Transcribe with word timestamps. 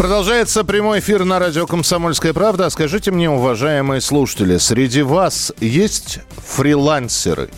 Продолжается 0.00 0.64
прямой 0.64 1.00
эфир 1.00 1.26
на 1.26 1.38
радио 1.38 1.66
«Комсомольская 1.66 2.32
правда». 2.32 2.70
Скажите 2.70 3.10
мне, 3.10 3.28
уважаемые 3.28 4.00
слушатели, 4.00 4.56
среди 4.56 5.02
вас 5.02 5.52
есть 5.60 6.20
фрилансеры? 6.38 7.50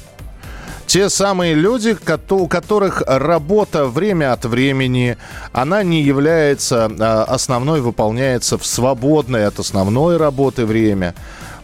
Те 0.89 1.09
самые 1.09 1.55
люди, 1.55 1.97
у 2.31 2.49
которых 2.49 3.05
работа 3.07 3.87
время 3.87 4.33
от 4.33 4.45
времени, 4.45 5.19
она 5.53 5.85
не 5.85 6.03
является 6.03 6.91
а, 6.99 7.23
основной, 7.29 7.81
выполняется 7.81 8.59
в 8.59 8.67
свободное 8.67 9.47
от 9.47 9.61
основной 9.61 10.17
работы 10.17 10.67
время. 10.67 11.15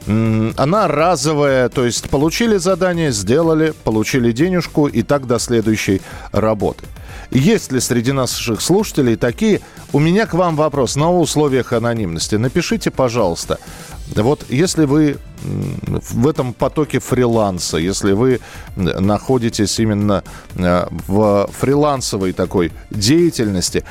Она 0.07 0.89
разовая, 0.89 1.69
то 1.69 1.85
есть 1.85 2.09
получили 2.09 2.57
задание, 2.57 3.13
сделали, 3.13 3.75
получили 3.85 4.33
денежку 4.33 4.87
и 4.87 5.03
так 5.03 5.27
до 5.27 5.39
следующей 5.39 6.01
работы. 6.33 6.85
Есть 7.31 7.73
ли 7.73 7.81
среди 7.81 8.13
наших 8.13 8.63
слушателей 8.63 9.17
такие? 9.17 9.61
У 9.93 9.99
меня 9.99 10.27
к 10.27 10.33
вам 10.33 10.57
вопрос 10.57 10.97
на 10.97 11.13
условиях 11.13 11.73
анонимности. 11.73 12.37
Напишите, 12.37 12.91
пожалуйста, 12.91 13.59
вот 14.15 14.47
если 14.49 14.87
вы 14.87 15.19
в 15.43 16.27
этом 16.27 16.55
потоке 16.55 17.01
фриланса, 17.01 17.77
если 17.77 18.13
вы 18.13 18.41
находитесь 18.77 19.79
именно 19.79 20.25
э, 20.57 20.87
в 21.07 21.51
фрилансовой 21.53 22.33
такой 22.33 22.73
деятельности, 22.91 23.85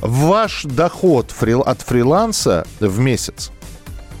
ваш 0.00 0.64
доход 0.64 1.34
от 1.64 1.80
фриланса 1.80 2.66
в 2.80 2.98
месяц– 2.98 3.50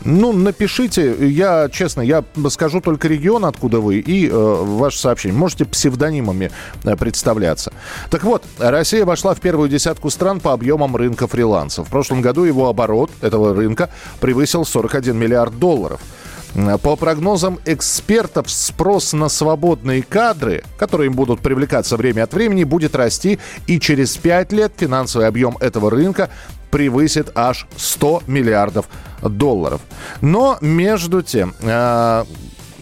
ну, 0.04 0.32
напишите, 0.32 1.16
я, 1.26 1.68
честно, 1.70 2.02
я 2.02 2.24
скажу 2.50 2.80
только 2.80 3.08
регион, 3.08 3.44
откуда 3.46 3.80
вы, 3.80 3.98
и 3.98 4.28
э, 4.28 4.32
ваше 4.32 4.98
сообщение. 4.98 5.38
Можете 5.38 5.64
псевдонимами 5.64 6.50
э, 6.84 6.96
представляться. 6.96 7.72
Так 8.10 8.24
вот, 8.24 8.44
Россия 8.58 9.06
вошла 9.06 9.34
в 9.34 9.40
первую 9.40 9.70
десятку 9.70 10.10
стран 10.10 10.40
по 10.40 10.52
объемам 10.52 10.94
рынка 10.94 11.26
фриланса. 11.26 11.84
В 11.84 11.88
прошлом 11.88 12.20
году 12.20 12.44
его 12.44 12.68
оборот 12.68 13.10
этого 13.22 13.54
рынка 13.54 13.88
превысил 14.20 14.66
41 14.66 15.16
миллиард 15.16 15.58
долларов. 15.58 16.00
По 16.82 16.94
прогнозам 16.94 17.58
экспертов, 17.64 18.48
спрос 18.48 19.12
на 19.12 19.28
свободные 19.28 20.02
кадры, 20.02 20.62
которые 20.78 21.10
будут 21.10 21.40
привлекаться 21.40 21.96
время 21.96 22.22
от 22.22 22.32
времени, 22.32 22.62
будет 22.62 22.94
расти, 22.94 23.40
и 23.66 23.80
через 23.80 24.16
5 24.16 24.52
лет 24.52 24.72
финансовый 24.76 25.26
объем 25.26 25.56
этого 25.58 25.90
рынка 25.90 26.30
превысит 26.70 27.32
аж 27.34 27.66
100 27.76 28.22
миллиардов 28.28 28.86
долларов. 28.86 29.13
Но 30.20 30.58
между 30.60 31.22
тем, 31.22 31.54
э, 31.60 32.24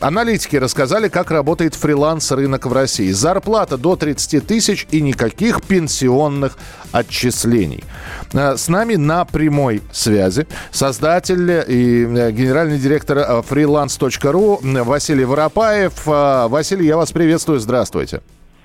Аналитики 0.00 0.56
рассказали, 0.56 1.06
как 1.06 1.30
работает 1.30 1.76
фриланс-рынок 1.76 2.66
в 2.66 2.72
России. 2.72 3.12
Зарплата 3.12 3.76
до 3.78 3.94
30 3.94 4.44
тысяч 4.44 4.84
и 4.90 5.00
никаких 5.00 5.62
пенсионных 5.62 6.58
отчислений. 6.90 7.84
Э, 8.32 8.56
с 8.56 8.66
нами 8.66 8.96
на 8.96 9.24
прямой 9.24 9.80
связи 9.92 10.48
создатель 10.72 11.48
и 11.68 12.04
э, 12.04 12.32
генеральный 12.32 12.78
директор 12.78 13.18
freelance.ru 13.48 14.82
Василий 14.82 15.24
Воропаев. 15.24 16.04
Василий, 16.04 16.86
я 16.86 16.96
вас 16.96 17.12
приветствую. 17.12 17.60
Здравствуйте. 17.60 18.22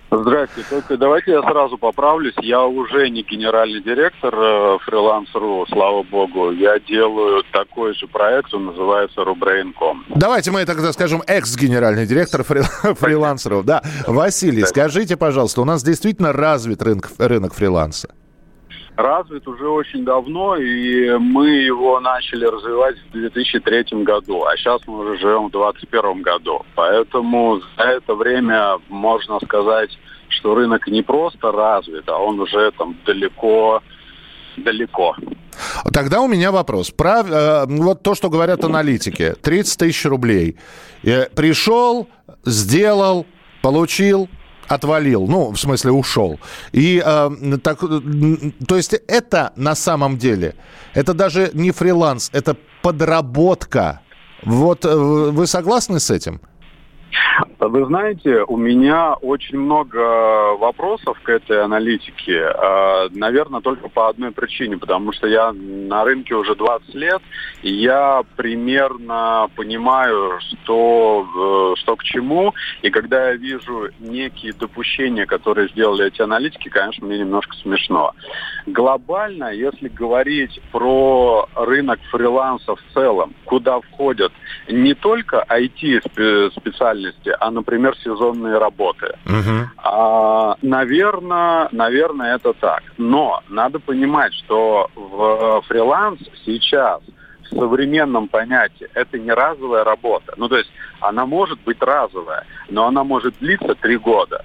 Здравствуйте. 0.10 0.70
Только 0.70 0.98
давайте 0.98 1.32
я 1.32 1.42
сразу 1.42 1.78
поправлюсь. 1.78 2.34
Я 2.42 2.64
уже 2.66 3.10
не 3.10 3.24
генеральный 3.24 3.82
директор 3.82 4.34
э, 4.34 4.78
фриланс.ру, 4.86 5.66
слава 5.70 6.04
богу. 6.04 6.52
Я 6.52 6.80
делаю 6.80 7.44
такой 7.52 7.94
же 7.94 8.08
проект, 8.08 8.54
он 8.54 8.68
называется 8.68 9.22
Rubrain.com. 9.22 10.06
Давайте 10.10 10.52
мы 10.52 10.66
тогда 10.66 10.94
скажем 10.94 11.24
экс-генеральный 11.28 12.06
директор 12.06 12.44
фри... 12.44 12.62
фриланс.ру. 12.96 13.64
Да. 13.64 13.82
Василий, 14.08 14.66
скажите, 14.66 15.18
пожалуйста, 15.18 15.62
у 15.62 15.66
нас 15.66 15.84
действительно 15.84 16.32
развит 16.32 16.82
рынок, 16.82 17.10
рынок 17.18 17.54
фриланса? 17.54 18.10
Развит 18.98 19.48
уже 19.48 19.68
очень 19.70 20.04
давно, 20.04 20.56
и 20.56 21.18
мы 21.18 21.50
его 21.50 22.00
начали 22.00 22.46
развивать 22.46 22.96
в 22.98 23.12
2003 23.12 24.04
году, 24.04 24.44
а 24.44 24.58
сейчас 24.58 24.82
мы 24.88 25.00
уже 25.00 25.18
живем 25.20 25.48
в 25.48 25.52
2021 25.52 26.22
году. 26.24 26.66
Поэтому 26.76 27.62
за 27.78 27.84
это 27.84 28.16
время 28.16 28.80
можно 28.90 29.40
сказать, 29.40 29.92
что 30.30 30.56
рынок 30.56 30.88
не 30.88 31.04
просто 31.04 31.52
развит, 31.52 32.10
а 32.10 32.18
он 32.18 32.40
уже 32.40 32.72
там 32.72 32.98
далеко 33.06 33.82
далеко. 34.58 35.16
Тогда 35.94 36.22
у 36.22 36.28
меня 36.28 36.52
вопрос. 36.52 36.90
Прав... 36.90 37.28
Э, 37.30 37.66
вот 37.68 38.02
то, 38.02 38.16
что 38.16 38.30
говорят 38.30 38.64
аналитики. 38.64 39.36
30 39.40 39.80
тысяч 39.80 40.06
рублей. 40.06 40.58
Я 41.04 41.28
пришел, 41.36 42.08
сделал, 42.44 43.28
получил, 43.62 44.30
отвалил, 44.68 45.28
ну, 45.28 45.52
в 45.52 45.58
смысле, 45.58 45.92
ушел. 45.92 46.40
И 46.72 47.02
э, 47.04 47.30
так, 47.64 47.80
то 47.80 48.76
есть 48.76 48.94
это 49.08 49.54
на 49.56 49.76
самом 49.76 50.18
деле, 50.18 50.56
это 50.94 51.14
даже 51.14 51.52
не 51.54 51.72
фриланс, 51.72 52.30
это 52.34 52.56
подработка. 52.82 54.02
Вот 54.44 54.86
э, 54.86 54.96
вы 54.96 55.48
согласны 55.48 56.00
с 56.00 56.12
этим? 56.12 56.42
Вы 57.60 57.86
знаете, 57.86 58.44
у 58.44 58.56
меня 58.56 59.16
очень 59.16 59.58
много 59.58 60.56
вопросов 60.58 61.20
к 61.24 61.30
этой 61.30 61.64
аналитике. 61.64 62.46
А, 62.46 63.08
наверное, 63.10 63.62
только 63.62 63.90
по 63.90 64.10
одной 64.10 64.32
причине, 64.32 64.78
потому 64.78 65.12
что 65.12 65.26
я 65.26 65.52
на 65.54 66.04
рынке 66.04 66.36
уже 66.36 66.54
20 66.54 66.94
лет, 66.94 67.22
и 67.64 67.74
я 67.74 68.22
примерно 68.36 69.50
понимаю, 69.56 70.40
что, 70.40 71.74
э, 71.76 71.82
что 71.82 71.96
к 71.96 72.04
чему. 72.04 72.54
И 72.84 72.92
когда 72.92 73.30
я 73.30 73.36
вижу 73.38 73.90
некие 74.00 74.54
допущения, 74.54 75.26
которые 75.26 75.70
сделали 75.70 76.06
эти 76.06 76.22
аналитики, 76.22 76.70
конечно, 76.70 77.08
мне 77.08 77.18
немножко 77.18 77.56
смешно. 77.56 78.14
Глобально, 78.68 79.52
если 79.52 79.88
говорить 79.88 80.62
про 80.72 81.50
рынок 81.56 82.00
фриланса 82.12 82.76
в 82.76 82.82
целом, 82.94 83.34
куда 83.46 83.80
входят 83.80 84.32
не 84.68 84.94
только 84.94 85.44
IT-специальности, 85.50 87.36
а, 87.40 87.47
например, 87.50 87.96
сезонные 88.04 88.58
работы. 88.58 89.18
Угу. 89.26 89.70
А, 89.78 90.56
наверное, 90.62 91.70
наверное, 91.72 92.36
это 92.36 92.54
так. 92.54 92.84
Но 92.98 93.42
надо 93.50 93.80
понимать, 93.80 94.34
что 94.34 94.90
в 94.96 95.62
фриланс 95.68 96.20
сейчас 96.46 97.02
в 97.44 97.56
современном 97.56 98.28
понятии 98.28 98.88
это 98.94 99.18
не 99.18 99.32
разовая 99.32 99.84
работа. 99.84 100.34
Ну, 100.38 100.50
то 100.50 100.58
есть 100.58 100.70
она 101.00 101.26
может 101.26 101.60
быть 101.62 101.82
разовая, 101.82 102.46
но 102.70 102.88
она 102.88 103.04
может 103.04 103.36
длиться 103.40 103.76
три 103.76 103.98
года. 103.98 104.44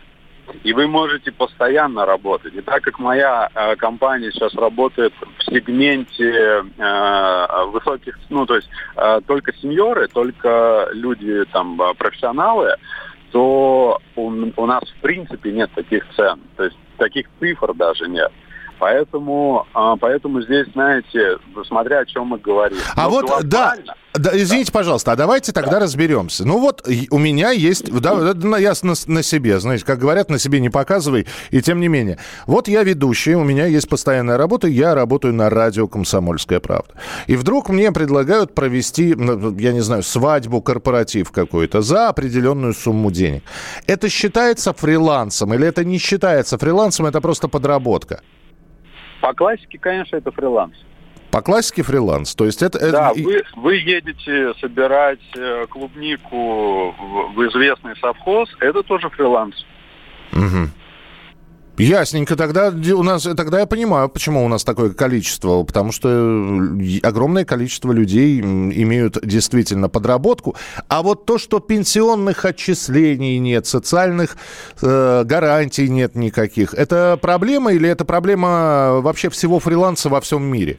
И 0.64 0.72
вы 0.72 0.86
можете 0.86 1.32
постоянно 1.32 2.04
работать. 2.04 2.54
И 2.54 2.60
так 2.60 2.82
как 2.82 2.98
моя 2.98 3.48
э, 3.54 3.76
компания 3.76 4.30
сейчас 4.30 4.54
работает 4.54 5.12
в 5.38 5.44
сегменте 5.44 6.64
э, 6.78 7.64
высоких, 7.66 8.18
ну 8.28 8.46
то 8.46 8.56
есть 8.56 8.68
э, 8.96 9.20
только 9.26 9.52
сеньоры, 9.54 10.08
только 10.08 10.88
люди 10.92 11.44
там 11.52 11.80
профессионалы, 11.96 12.76
то 13.30 13.98
у, 14.16 14.28
у 14.56 14.66
нас 14.66 14.82
в 14.84 15.00
принципе 15.00 15.52
нет 15.52 15.70
таких 15.74 16.04
цен, 16.14 16.40
то 16.56 16.64
есть 16.64 16.76
таких 16.98 17.26
цифр 17.40 17.74
даже 17.74 18.08
нет. 18.08 18.30
Поэтому, 18.78 19.66
а, 19.74 19.96
поэтому 19.96 20.42
здесь, 20.42 20.66
знаете, 20.72 21.38
смотря 21.68 22.00
о 22.00 22.04
чем 22.04 22.26
мы 22.28 22.38
говорим. 22.38 22.78
А 22.96 23.04
Но 23.04 23.10
вот, 23.10 23.44
да, 23.44 23.76
да, 24.22 24.30
извините, 24.34 24.70
пожалуйста, 24.70 25.12
а 25.12 25.16
давайте 25.16 25.52
тогда 25.52 25.72
да. 25.72 25.80
разберемся. 25.80 26.46
Ну 26.46 26.58
вот 26.58 26.86
у 27.10 27.18
меня 27.18 27.50
есть, 27.50 27.92
да, 28.00 28.34
я 28.58 28.72
на, 28.82 28.94
на 29.06 29.22
себе, 29.22 29.58
знаете, 29.58 29.84
как 29.84 29.98
говорят, 29.98 30.30
на 30.30 30.38
себе 30.38 30.60
не 30.60 30.70
показывай, 30.70 31.26
и 31.50 31.60
тем 31.60 31.80
не 31.80 31.88
менее. 31.88 32.18
Вот 32.46 32.68
я 32.68 32.84
ведущий, 32.84 33.34
у 33.34 33.42
меня 33.42 33.66
есть 33.66 33.88
постоянная 33.88 34.36
работа, 34.36 34.68
я 34.68 34.94
работаю 34.94 35.34
на 35.34 35.50
радио 35.50 35.88
«Комсомольская 35.88 36.60
правда». 36.60 36.94
И 37.26 37.34
вдруг 37.34 37.68
мне 37.68 37.90
предлагают 37.90 38.54
провести, 38.54 39.08
я 39.08 39.72
не 39.72 39.80
знаю, 39.80 40.04
свадьбу, 40.04 40.62
корпоратив 40.62 41.32
какой-то 41.32 41.82
за 41.82 42.08
определенную 42.08 42.74
сумму 42.74 43.10
денег. 43.10 43.42
Это 43.88 44.08
считается 44.08 44.72
фрилансом 44.72 45.52
или 45.52 45.66
это 45.66 45.84
не 45.84 45.98
считается 45.98 46.58
фрилансом, 46.58 47.06
это 47.06 47.20
просто 47.20 47.48
подработка? 47.48 48.20
По 49.20 49.34
классике, 49.34 49.78
конечно, 49.78 50.16
это 50.16 50.30
фриланс. 50.30 50.74
По 51.32 51.40
классике 51.40 51.82
фриланс. 51.82 52.34
То 52.34 52.44
есть 52.44 52.62
это... 52.62 52.78
Да, 52.92 53.10
это... 53.10 53.22
Вы, 53.22 53.42
вы 53.56 53.76
едете 53.76 54.52
собирать 54.60 55.18
э, 55.34 55.66
клубнику 55.66 56.92
в, 56.92 57.32
в 57.34 57.48
известный 57.48 57.96
совхоз, 57.96 58.50
это 58.60 58.82
тоже 58.82 59.08
фриланс. 59.08 59.54
Угу. 60.34 60.68
Ясненько. 61.78 62.36
Тогда 62.36 62.68
у 62.68 63.02
нас, 63.02 63.22
тогда 63.22 63.60
я 63.60 63.66
понимаю, 63.66 64.10
почему 64.10 64.44
у 64.44 64.48
нас 64.48 64.62
такое 64.62 64.90
количество. 64.90 65.62
Потому 65.62 65.90
что 65.90 66.10
э, 66.10 66.98
огромное 67.02 67.46
количество 67.46 67.92
людей 67.92 68.38
имеют 68.38 69.18
действительно 69.26 69.88
подработку. 69.88 70.54
А 70.88 71.02
вот 71.02 71.24
то, 71.24 71.38
что 71.38 71.60
пенсионных 71.60 72.44
отчислений 72.44 73.38
нет, 73.38 73.66
социальных 73.66 74.36
э, 74.82 75.24
гарантий 75.24 75.88
нет 75.88 76.14
никаких, 76.14 76.74
это 76.74 77.18
проблема 77.22 77.72
или 77.72 77.88
это 77.88 78.04
проблема 78.04 79.00
вообще 79.00 79.30
всего 79.30 79.58
фриланса 79.60 80.10
во 80.10 80.20
всем 80.20 80.42
мире? 80.42 80.76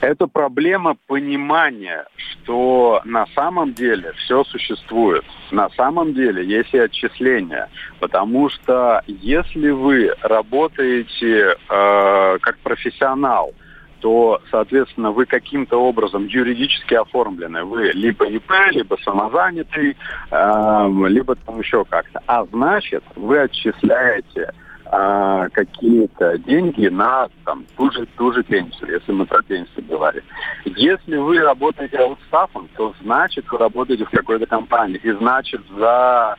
Это 0.00 0.26
проблема 0.26 0.96
понимания, 1.06 2.06
что 2.16 3.00
на 3.04 3.26
самом 3.34 3.72
деле 3.74 4.12
все 4.12 4.44
существует. 4.44 5.24
На 5.50 5.70
самом 5.70 6.14
деле 6.14 6.44
есть 6.44 6.74
и 6.74 6.78
отчисления. 6.78 7.68
Потому 8.00 8.48
что 8.50 9.02
если 9.06 9.70
вы 9.70 10.14
работаете 10.20 11.56
э, 11.68 12.38
как 12.40 12.58
профессионал, 12.58 13.54
то, 14.00 14.42
соответственно, 14.50 15.12
вы 15.12 15.24
каким-то 15.24 15.78
образом 15.78 16.26
юридически 16.26 16.92
оформлены. 16.92 17.64
Вы 17.64 17.92
либо 17.94 18.26
ИП, 18.26 18.52
либо 18.72 18.98
самозанятый, 19.02 19.96
э, 20.30 20.90
либо 21.08 21.34
там 21.36 21.60
еще 21.60 21.86
как-то. 21.86 22.20
А 22.26 22.44
значит, 22.44 23.02
вы 23.16 23.38
отчисляете 23.38 24.52
а, 24.86 25.48
какие-то 25.50 26.38
деньги 26.38 26.88
на 26.88 27.28
там, 27.44 27.64
ту, 27.76 27.90
же, 27.90 28.06
ту 28.16 28.32
же 28.32 28.42
пенсию, 28.42 28.92
если 28.92 29.12
мы 29.12 29.26
про 29.26 29.42
пенсию 29.42 29.84
говорим. 29.88 30.22
Если 30.64 31.16
вы 31.16 31.40
работаете 31.40 31.98
аутстафом, 31.98 32.68
то 32.76 32.94
значит 33.02 33.50
вы 33.50 33.58
работаете 33.58 34.04
в 34.04 34.10
какой-то 34.10 34.46
компании. 34.46 35.00
И 35.02 35.10
значит 35.12 35.60
за 35.76 36.36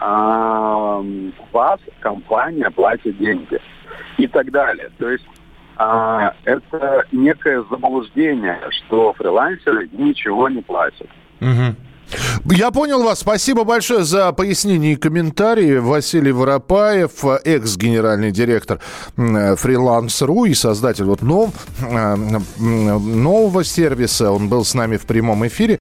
а, 0.00 1.02
вас 1.52 1.80
компания 2.00 2.70
платит 2.70 3.18
деньги. 3.18 3.58
И 4.16 4.26
так 4.26 4.50
далее. 4.50 4.90
То 4.98 5.08
есть 5.10 5.26
а, 5.76 6.34
это 6.44 7.04
некое 7.12 7.64
заблуждение, 7.70 8.60
что 8.70 9.12
фрилансеры 9.14 9.88
ничего 9.92 10.48
не 10.48 10.60
платят. 10.60 11.08
Угу. 11.40 11.87
Я 12.44 12.70
понял 12.70 13.02
вас. 13.02 13.20
Спасибо 13.20 13.64
большое 13.64 14.04
за 14.04 14.32
пояснение 14.32 14.94
и 14.94 14.96
комментарии. 14.96 15.78
Василий 15.78 16.32
Воропаев, 16.32 17.24
экс-генеральный 17.44 18.30
директор 18.30 18.80
фриланс.ру 19.16 20.44
и 20.46 20.54
создатель 20.54 21.04
вот 21.04 21.22
нов, 21.22 21.50
э, 21.80 22.16
нового 22.56 23.64
сервиса. 23.64 24.30
Он 24.30 24.48
был 24.48 24.64
с 24.64 24.74
нами 24.74 24.96
в 24.96 25.06
прямом 25.06 25.46
эфире. 25.46 25.78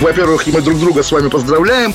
Во-первых, 0.00 0.46
мы 0.46 0.60
друг 0.60 0.78
друга 0.78 1.02
с 1.02 1.12
вами 1.12 1.28
поздравляем. 1.28 1.94